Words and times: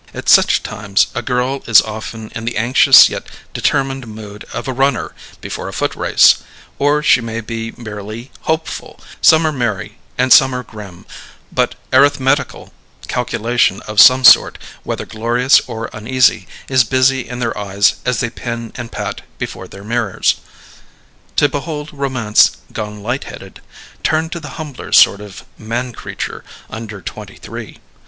At 0.15 0.29
such 0.29 0.63
times 0.63 1.05
a 1.13 1.21
girl 1.21 1.61
is 1.67 1.79
often 1.79 2.31
in 2.33 2.45
the 2.45 2.57
anxious 2.57 3.07
yet 3.07 3.27
determined 3.53 4.07
mood 4.07 4.45
of 4.51 4.67
a 4.67 4.73
runner 4.73 5.11
before 5.41 5.67
a 5.67 5.73
foot 5.73 5.95
race, 5.95 6.37
or 6.79 7.03
she 7.03 7.21
may 7.21 7.39
be 7.39 7.71
merely 7.77 8.31
hopeful; 8.49 8.99
some 9.21 9.45
are 9.45 9.51
merry 9.51 9.99
and 10.17 10.33
some 10.33 10.55
are 10.55 10.63
grim, 10.63 11.05
but 11.51 11.75
arithmetical 11.93 12.73
calculation 13.07 13.79
of 13.87 14.01
some 14.01 14.23
sort, 14.23 14.57
whether 14.81 15.05
glorious 15.05 15.59
or 15.67 15.87
uneasy, 15.93 16.47
is 16.67 16.83
busy 16.83 17.29
in 17.29 17.37
their 17.37 17.55
eyes 17.55 17.97
as 18.03 18.21
they 18.21 18.31
pin 18.31 18.71
and 18.73 18.91
pat 18.91 19.21
before 19.37 19.67
their 19.67 19.83
mirrors. 19.83 20.37
To 21.35 21.47
behold 21.47 21.93
romance 21.93 22.57
gone 22.73 23.03
light 23.03 23.25
headed, 23.25 23.61
turn 24.01 24.29
to 24.31 24.39
the 24.39 24.57
humbler 24.57 24.91
sort 24.93 25.21
of 25.21 25.45
man 25.59 25.93
creature 25.93 26.43
under 26.71 27.03
twenty 27.03 27.35
three. 27.35 27.77